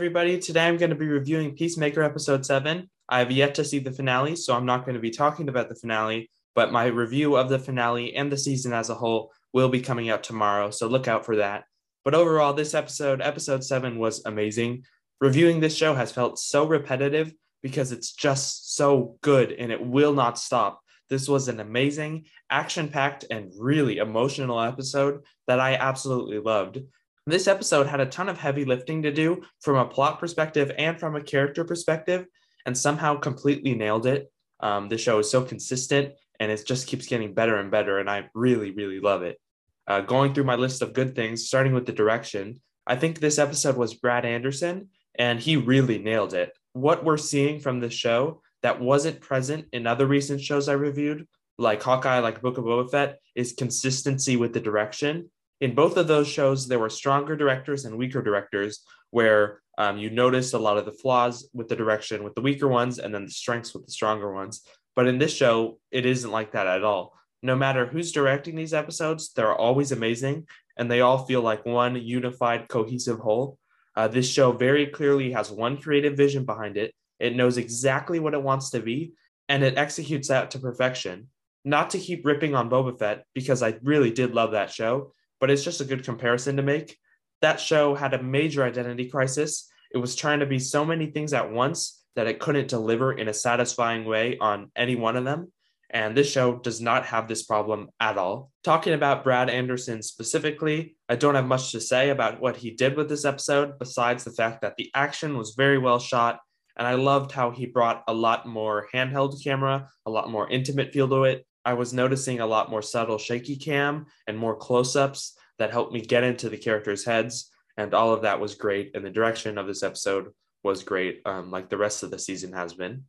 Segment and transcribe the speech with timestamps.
[0.00, 0.38] everybody.
[0.38, 2.88] Today I'm going to be reviewing Peacemaker episode 7.
[3.10, 5.68] I have yet to see the finale, so I'm not going to be talking about
[5.68, 9.68] the finale, but my review of the finale and the season as a whole will
[9.68, 11.64] be coming out tomorrow, so look out for that.
[12.02, 14.84] But overall, this episode, episode 7, was amazing.
[15.20, 20.14] Reviewing this show has felt so repetitive because it's just so good and it will
[20.14, 20.80] not stop.
[21.10, 26.78] This was an amazing, action packed, and really emotional episode that I absolutely loved.
[27.26, 30.98] This episode had a ton of heavy lifting to do from a plot perspective and
[30.98, 32.26] from a character perspective,
[32.64, 34.32] and somehow completely nailed it.
[34.60, 38.08] Um, the show is so consistent and it just keeps getting better and better, and
[38.08, 39.38] I really, really love it.
[39.86, 43.38] Uh, going through my list of good things, starting with the direction, I think this
[43.38, 46.50] episode was Brad Anderson, and he really nailed it.
[46.72, 51.28] What we're seeing from this show that wasn't present in other recent shows I reviewed,
[51.58, 55.30] like Hawkeye, like Book of Boba Fett, is consistency with the direction
[55.60, 60.10] in both of those shows, there were stronger directors and weaker directors, where um, you
[60.10, 63.24] noticed a lot of the flaws with the direction with the weaker ones and then
[63.24, 64.62] the strengths with the stronger ones.
[64.96, 67.14] But in this show, it isn't like that at all.
[67.42, 71.96] No matter who's directing these episodes, they're always amazing and they all feel like one
[71.96, 73.58] unified, cohesive whole.
[73.96, 76.94] Uh, this show very clearly has one creative vision behind it.
[77.18, 79.12] It knows exactly what it wants to be
[79.48, 81.28] and it executes that to perfection.
[81.64, 85.50] Not to keep ripping on Boba Fett, because I really did love that show, but
[85.50, 86.96] it's just a good comparison to make.
[87.42, 89.68] That show had a major identity crisis.
[89.92, 93.28] It was trying to be so many things at once that it couldn't deliver in
[93.28, 95.50] a satisfying way on any one of them.
[95.92, 98.52] And this show does not have this problem at all.
[98.62, 102.96] Talking about Brad Anderson specifically, I don't have much to say about what he did
[102.96, 106.38] with this episode, besides the fact that the action was very well shot.
[106.76, 110.92] And I loved how he brought a lot more handheld camera, a lot more intimate
[110.92, 111.44] feel to it.
[111.64, 115.92] I was noticing a lot more subtle shaky cam and more close ups that helped
[115.92, 117.50] me get into the characters' heads.
[117.76, 118.92] And all of that was great.
[118.94, 120.28] And the direction of this episode
[120.62, 123.04] was great, um, like the rest of the season has been.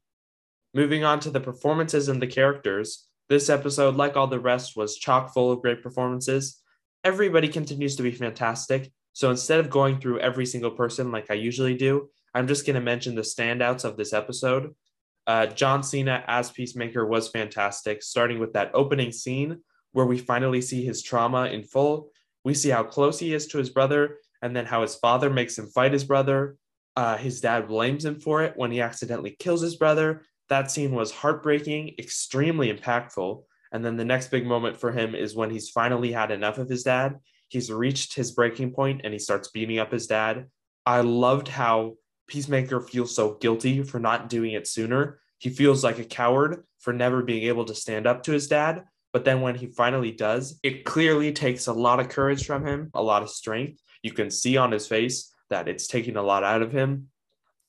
[0.73, 4.97] Moving on to the performances and the characters, this episode, like all the rest, was
[4.97, 6.61] chock full of great performances.
[7.03, 8.91] Everybody continues to be fantastic.
[9.13, 12.75] So instead of going through every single person like I usually do, I'm just going
[12.75, 14.73] to mention the standouts of this episode.
[15.27, 19.59] Uh, John Cena as Peacemaker was fantastic, starting with that opening scene
[19.93, 22.09] where we finally see his trauma in full.
[22.43, 25.57] We see how close he is to his brother, and then how his father makes
[25.57, 26.57] him fight his brother.
[26.95, 30.23] Uh, his dad blames him for it when he accidentally kills his brother.
[30.49, 33.43] That scene was heartbreaking, extremely impactful.
[33.71, 36.67] And then the next big moment for him is when he's finally had enough of
[36.67, 37.19] his dad.
[37.47, 40.47] He's reached his breaking point and he starts beating up his dad.
[40.85, 41.95] I loved how
[42.27, 45.19] Peacemaker feels so guilty for not doing it sooner.
[45.37, 48.83] He feels like a coward for never being able to stand up to his dad.
[49.13, 52.89] But then when he finally does, it clearly takes a lot of courage from him,
[52.93, 53.81] a lot of strength.
[54.03, 57.09] You can see on his face that it's taking a lot out of him.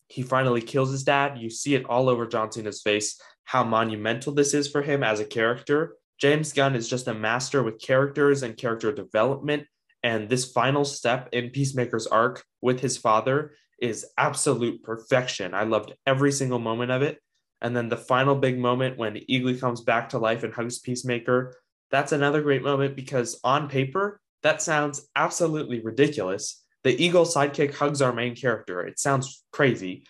[0.08, 1.38] He finally kills his dad.
[1.38, 5.20] You see it all over John Cena's face, how monumental this is for him as
[5.20, 5.96] a character.
[6.18, 9.66] James Gunn is just a master with characters and character development.
[10.04, 15.52] And this final step in Peacemaker's arc with his father is absolute perfection.
[15.52, 17.18] I loved every single moment of it.
[17.60, 21.54] And then the final big moment when Eagly comes back to life and hugs Peacemaker,
[21.90, 26.64] that's another great moment because on paper, that sounds absolutely ridiculous.
[26.84, 28.80] The Eagle sidekick hugs our main character.
[28.82, 30.04] It sounds crazy.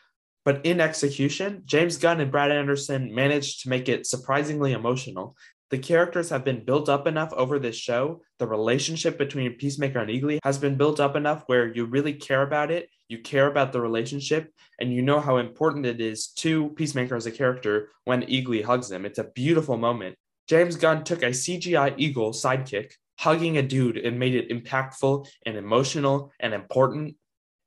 [0.44, 5.36] But in execution, James Gunn and Brad Anderson managed to make it surprisingly emotional
[5.72, 8.20] the characters have been built up enough over this show.
[8.38, 12.42] The relationship between Peacemaker and Eagly has been built up enough where you really care
[12.42, 12.90] about it.
[13.08, 17.24] You care about the relationship, and you know how important it is to Peacemaker as
[17.24, 19.06] a character when Eagly hugs him.
[19.06, 20.14] It's a beautiful moment.
[20.46, 25.56] James Gunn took a CGI Eagle sidekick, hugging a dude, and made it impactful and
[25.56, 27.16] emotional and important.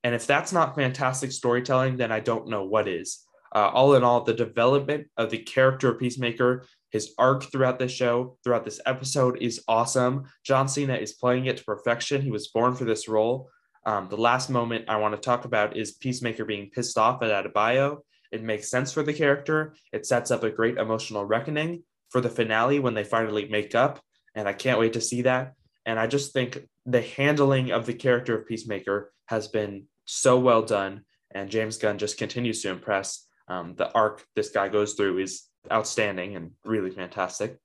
[0.03, 3.25] And if that's not fantastic storytelling, then I don't know what is.
[3.55, 7.91] Uh, all in all, the development of the character of Peacemaker his arc throughout this
[7.91, 10.23] show, throughout this episode, is awesome.
[10.43, 12.21] John Cena is playing it to perfection.
[12.21, 13.49] He was born for this role.
[13.85, 17.45] Um, the last moment I want to talk about is Peacemaker being pissed off at
[17.45, 17.99] Adebayo.
[18.31, 19.75] It makes sense for the character.
[19.93, 24.01] It sets up a great emotional reckoning for the finale when they finally make up.
[24.33, 25.53] And I can't wait to see that.
[25.85, 30.61] And I just think the handling of the character of Peacemaker has been so well
[30.61, 31.05] done.
[31.31, 33.27] And James Gunn just continues to impress.
[33.47, 37.57] Um, the arc this guy goes through is outstanding and really fantastic.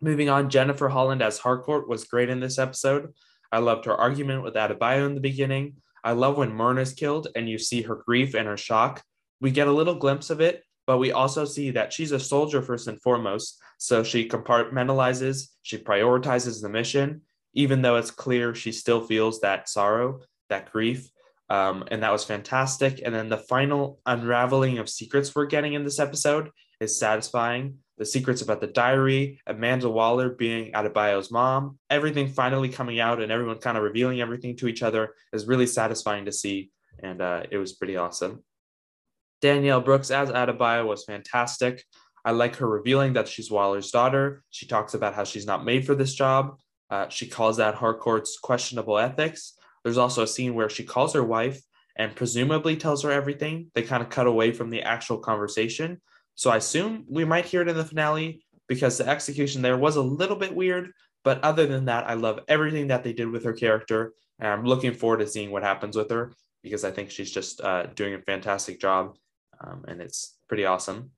[0.00, 3.12] Moving on, Jennifer Holland as Harcourt was great in this episode.
[3.52, 5.76] I loved her argument with Adebayo in the beginning.
[6.02, 9.02] I love when Murn's killed and you see her grief and her shock.
[9.40, 12.62] We get a little glimpse of it, but we also see that she's a soldier
[12.62, 13.60] first and foremost.
[13.78, 19.68] So she compartmentalizes, she prioritizes the mission, even though it's clear she still feels that
[19.68, 21.10] sorrow, that grief.
[21.50, 23.02] Um, and that was fantastic.
[23.04, 27.78] And then the final unraveling of secrets we're getting in this episode is satisfying.
[27.98, 33.30] The secrets about the diary, Amanda Waller being Adebayo's mom, everything finally coming out and
[33.30, 36.70] everyone kind of revealing everything to each other is really satisfying to see.
[37.02, 38.42] And uh, it was pretty awesome.
[39.42, 41.84] Danielle Brooks as Adebayo was fantastic.
[42.24, 44.42] I like her revealing that she's Waller's daughter.
[44.50, 46.58] She talks about how she's not made for this job.
[46.90, 49.54] Uh, she calls out Harcourt's questionable ethics.
[49.84, 51.60] There's also a scene where she calls her wife
[51.96, 53.70] and presumably tells her everything.
[53.74, 56.00] They kind of cut away from the actual conversation.
[56.34, 59.96] So I assume we might hear it in the finale because the execution there was
[59.96, 60.92] a little bit weird.
[61.22, 64.14] But other than that, I love everything that they did with her character.
[64.38, 66.32] And I'm looking forward to seeing what happens with her
[66.62, 69.16] because I think she's just uh, doing a fantastic job.
[69.60, 71.10] Um, and it's pretty awesome.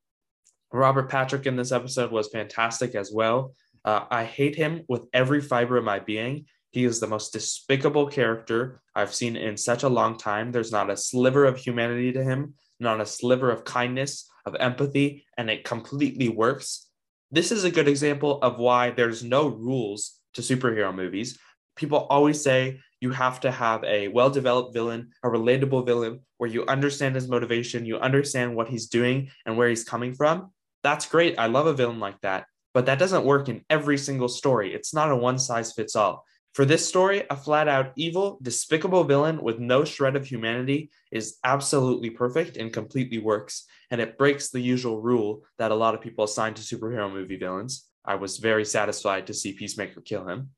[0.72, 3.52] Robert Patrick in this episode was fantastic as well.
[3.84, 6.46] Uh, I hate him with every fiber of my being.
[6.70, 10.50] He is the most despicable character I've seen in such a long time.
[10.50, 15.24] There's not a sliver of humanity to him, not a sliver of kindness, of empathy,
[15.36, 16.88] and it completely works.
[17.30, 21.38] This is a good example of why there's no rules to superhero movies.
[21.76, 26.50] People always say you have to have a well developed villain, a relatable villain where
[26.50, 30.52] you understand his motivation, you understand what he's doing and where he's coming from.
[30.82, 31.38] That's great.
[31.38, 32.46] I love a villain like that.
[32.74, 34.74] But that doesn't work in every single story.
[34.74, 36.24] It's not a one size fits all.
[36.52, 41.38] For this story, a flat out evil, despicable villain with no shred of humanity is
[41.44, 43.64] absolutely perfect and completely works.
[43.90, 47.38] And it breaks the usual rule that a lot of people assign to superhero movie
[47.38, 47.88] villains.
[48.04, 50.50] I was very satisfied to see Peacemaker kill him.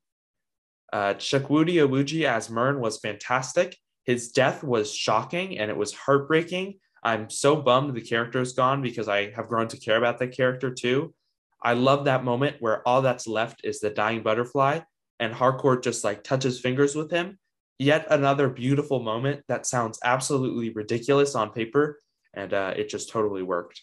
[0.92, 3.76] Uh, Chukwudi Iwuji as Murn was fantastic.
[4.02, 6.80] His death was shocking and it was heartbreaking.
[7.04, 10.36] I'm so bummed the character is gone because I have grown to care about that
[10.36, 11.14] character too.
[11.62, 14.80] I love that moment where all that's left is the dying butterfly
[15.20, 17.38] and Harcourt just like touches fingers with him.
[17.78, 21.98] Yet another beautiful moment that sounds absolutely ridiculous on paper,
[22.32, 23.82] and uh, it just totally worked.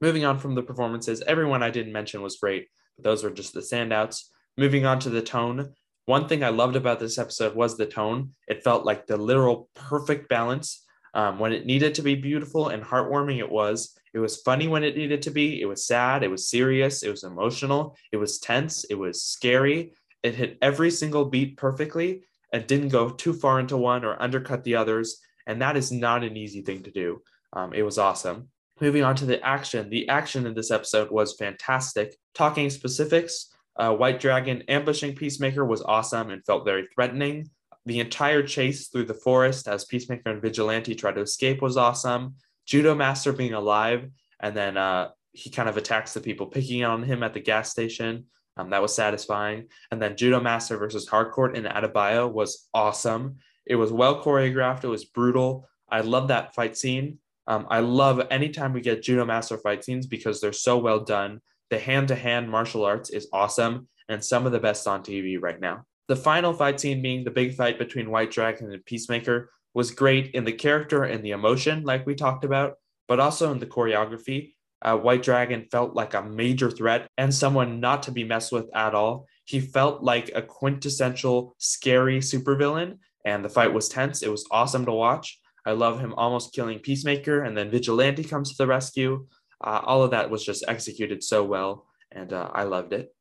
[0.00, 3.54] Moving on from the performances, everyone I didn't mention was great, but those were just
[3.54, 4.24] the standouts.
[4.56, 5.74] Moving on to the tone,
[6.06, 8.30] one thing I loved about this episode was the tone.
[8.46, 10.84] It felt like the literal perfect balance.
[11.14, 13.98] Um, when it needed to be beautiful and heartwarming, it was.
[14.14, 15.60] It was funny when it needed to be.
[15.60, 16.22] It was sad.
[16.22, 17.02] It was serious.
[17.02, 17.96] It was emotional.
[18.12, 18.84] It was tense.
[18.84, 19.94] It was scary.
[20.26, 24.64] It hit every single beat perfectly and didn't go too far into one or undercut
[24.64, 25.20] the others.
[25.46, 27.22] And that is not an easy thing to do.
[27.52, 28.48] Um, it was awesome.
[28.80, 29.88] Moving on to the action.
[29.88, 32.16] The action in this episode was fantastic.
[32.34, 37.48] Talking specifics, uh, White Dragon ambushing Peacemaker was awesome and felt very threatening.
[37.84, 42.34] The entire chase through the forest as Peacemaker and Vigilante try to escape was awesome.
[42.66, 47.04] Judo Master being alive, and then uh, he kind of attacks the people picking on
[47.04, 48.24] him at the gas station.
[48.56, 49.66] Um, that was satisfying.
[49.90, 53.36] And then Judo Master versus Harcourt in Adebayo was awesome.
[53.66, 54.84] It was well choreographed.
[54.84, 55.68] It was brutal.
[55.90, 57.18] I love that fight scene.
[57.46, 61.40] Um, I love anytime we get Judo Master fight scenes because they're so well done.
[61.70, 65.40] The hand to hand martial arts is awesome and some of the best on TV
[65.40, 65.84] right now.
[66.08, 70.30] The final fight scene being the big fight between White Dragon and Peacemaker was great
[70.34, 72.74] in the character and the emotion, like we talked about,
[73.08, 74.54] but also in the choreography.
[74.82, 78.68] Uh, White Dragon felt like a major threat and someone not to be messed with
[78.74, 79.26] at all.
[79.44, 84.22] He felt like a quintessential scary supervillain, and the fight was tense.
[84.22, 85.38] It was awesome to watch.
[85.64, 89.26] I love him almost killing Peacemaker, and then Vigilante comes to the rescue.
[89.62, 93.14] Uh, all of that was just executed so well, and uh, I loved it.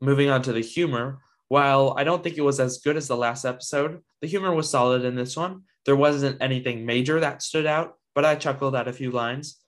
[0.00, 3.16] Moving on to the humor, while I don't think it was as good as the
[3.16, 5.62] last episode, the humor was solid in this one.
[5.84, 9.61] There wasn't anything major that stood out, but I chuckled at a few lines.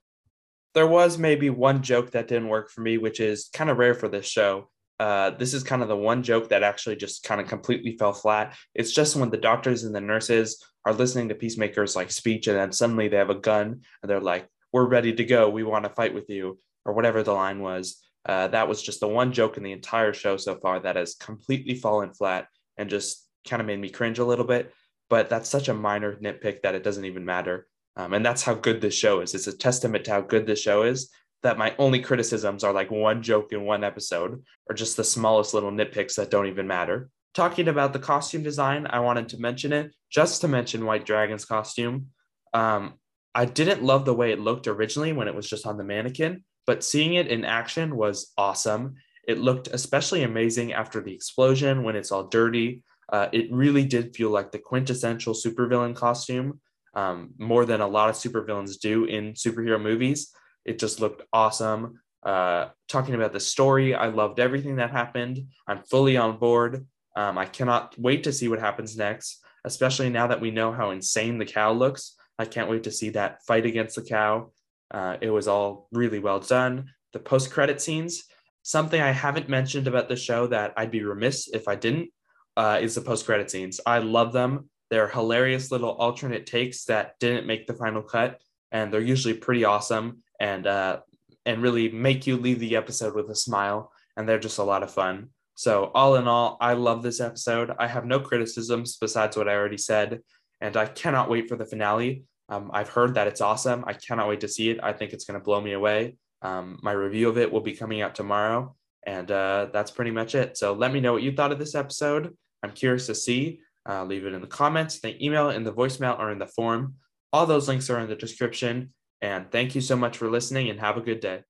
[0.75, 3.95] There was maybe one joke that didn't work for me, which is kind of rare
[3.95, 4.71] for this show.
[4.99, 8.13] Uh, this is kind of the one joke that actually just kind of completely fell
[8.13, 8.57] flat.
[8.75, 12.57] It's just when the doctors and the nurses are listening to Peacemaker's like speech, and
[12.57, 15.49] then suddenly they have a gun and they're like, "We're ready to go.
[15.49, 18.03] We want to fight with you," or whatever the line was.
[18.27, 21.15] Uh, that was just the one joke in the entire show so far that has
[21.15, 24.73] completely fallen flat and just kind of made me cringe a little bit.
[25.11, 27.67] But that's such a minor nitpick that it doesn't even matter.
[27.97, 29.35] Um, and that's how good this show is.
[29.35, 31.11] It's a testament to how good this show is
[31.45, 35.55] that my only criticisms are like one joke in one episode or just the smallest
[35.55, 37.11] little nitpicks that don't even matter.
[37.35, 41.45] Talking about the costume design, I wanted to mention it just to mention White Dragon's
[41.45, 42.07] costume.
[42.55, 42.95] Um,
[43.35, 46.45] I didn't love the way it looked originally when it was just on the mannequin,
[46.67, 48.95] but seeing it in action was awesome.
[49.29, 52.83] It looked especially amazing after the explosion when it's all dirty.
[53.13, 56.61] Uh, it really did feel like the quintessential supervillain costume,
[56.95, 60.33] um, more than a lot of supervillains do in superhero movies.
[60.65, 62.01] It just looked awesome.
[62.23, 65.49] Uh, talking about the story, I loved everything that happened.
[65.69, 66.87] I'm fully on board.
[67.17, 69.45] Um, I cannot wait to see what happens next.
[69.65, 72.15] especially now that we know how insane the cow looks.
[72.39, 74.51] I can't wait to see that fight against the cow.
[74.91, 76.91] Uh, it was all really well done.
[77.13, 78.25] The post credit scenes,
[78.63, 82.11] something I haven't mentioned about the show that I'd be remiss if I didn't,
[82.57, 83.81] uh, is the post credit scenes.
[83.87, 84.69] I love them.
[84.95, 89.65] They're hilarious little alternate takes that didn't make the final cut, and they're usually pretty
[89.65, 91.01] awesome and uh,
[91.45, 93.91] and really make you leave the episode with a smile.
[94.17, 95.31] And they're just a lot of fun.
[95.57, 97.73] So all in all, I love this episode.
[97.77, 100.21] I have no criticisms besides what I already said,
[100.61, 102.23] and I cannot wait for the finale.
[102.49, 103.83] Um, I've heard that it's awesome.
[103.89, 104.79] I cannot wait to see it.
[104.81, 106.19] I think it's going to blow me away.
[106.41, 110.37] Um, my review of it will be coming out tomorrow, and uh, that's pretty much
[110.37, 110.57] it.
[110.57, 112.33] So let me know what you thought of this episode.
[112.63, 113.59] I'm curious to see.
[113.89, 116.95] Uh, leave it in the comments, the email, in the voicemail, or in the form.
[117.33, 118.95] All those links are in the description.
[119.21, 121.43] And thank you so much for listening and have a good day.